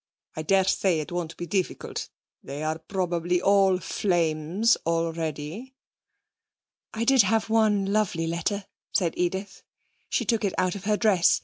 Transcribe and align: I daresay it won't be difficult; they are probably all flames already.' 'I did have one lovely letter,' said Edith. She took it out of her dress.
I 0.35 0.41
daresay 0.41 0.97
it 0.97 1.11
won't 1.11 1.37
be 1.37 1.45
difficult; 1.45 2.09
they 2.41 2.63
are 2.63 2.79
probably 2.79 3.39
all 3.39 3.77
flames 3.77 4.75
already.' 4.83 5.75
'I 6.95 7.03
did 7.05 7.21
have 7.21 7.51
one 7.51 7.85
lovely 7.85 8.25
letter,' 8.25 8.65
said 8.91 9.13
Edith. 9.15 9.61
She 10.09 10.25
took 10.25 10.43
it 10.43 10.55
out 10.57 10.73
of 10.73 10.85
her 10.85 10.97
dress. 10.97 11.39